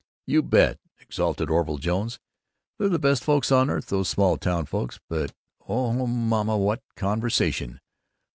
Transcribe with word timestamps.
"You 0.25 0.41
bet!" 0.41 0.79
exulted 0.99 1.51
Orville 1.51 1.77
Jones. 1.77 2.17
"They're 2.79 2.89
the 2.89 2.97
best 2.97 3.23
folks 3.23 3.51
on 3.51 3.69
earth, 3.69 3.85
those 3.85 4.09
small 4.09 4.35
town 4.35 4.65
folks, 4.65 4.99
but, 5.07 5.31
oh, 5.67 6.07
mama! 6.07 6.57
what 6.57 6.81
conversation! 6.95 7.79